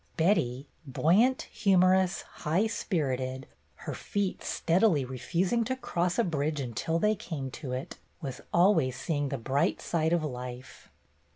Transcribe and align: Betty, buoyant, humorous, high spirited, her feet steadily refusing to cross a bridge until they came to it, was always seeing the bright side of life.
Betty, 0.17 0.65
buoyant, 0.83 1.43
humorous, 1.43 2.23
high 2.41 2.65
spirited, 2.65 3.45
her 3.85 3.93
feet 3.93 4.41
steadily 4.43 5.05
refusing 5.05 5.63
to 5.65 5.75
cross 5.75 6.17
a 6.17 6.23
bridge 6.23 6.59
until 6.59 6.97
they 6.97 7.13
came 7.13 7.51
to 7.51 7.71
it, 7.73 7.99
was 8.19 8.41
always 8.51 8.95
seeing 8.99 9.29
the 9.29 9.37
bright 9.37 9.79
side 9.79 10.11
of 10.11 10.23
life. 10.23 10.89